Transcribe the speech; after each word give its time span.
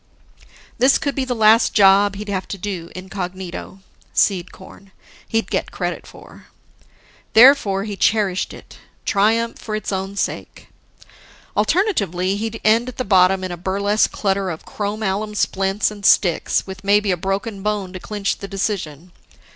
This 0.79 0.97
could 0.97 1.13
be 1.13 1.25
the 1.25 1.35
last 1.35 1.75
job 1.75 2.15
he'd 2.15 2.27
have 2.27 2.47
to 2.47 2.57
do 2.57 2.89
incognito 2.95 3.81
Seed 4.15 4.51
corn, 4.51 4.91
he'd 5.27 5.51
get 5.51 5.69
credit 5.69 6.07
for. 6.07 6.47
Therefore, 7.33 7.83
he 7.83 7.95
cherished 7.95 8.51
it: 8.51 8.79
triumph 9.05 9.59
for 9.59 9.75
its 9.75 9.91
own 9.91 10.15
sake. 10.15 10.69
Alternatively, 11.55 12.35
he'd 12.35 12.59
end 12.65 12.89
at 12.89 12.97
the 12.97 13.05
bottom 13.05 13.43
in 13.43 13.51
a 13.51 13.57
burlesque 13.57 14.11
clutter 14.11 14.49
of 14.49 14.65
chrom 14.65 15.03
alum 15.03 15.35
splints 15.35 15.91
and 15.91 16.03
sticks, 16.03 16.65
with 16.65 16.83
maybe 16.83 17.11
a 17.11 17.15
broken 17.15 17.61
bone 17.61 17.93
to 17.93 17.99
clinch 17.99 18.39
the 18.39 18.47
decision. 18.47 19.11